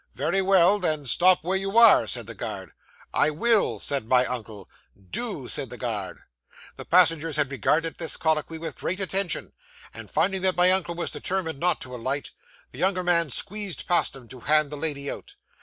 [0.15, 2.71] '"Very well, then stop where you are," said the guard.
[3.13, 4.67] '"I will," said my uncle.
[4.99, 6.21] '"Do," said the guard.
[6.75, 9.53] 'The passengers had regarded this colloquy with great attention,
[9.93, 12.31] and, finding that my uncle was determined not to alight,
[12.71, 15.35] the younger man squeezed past him, to hand the lady out.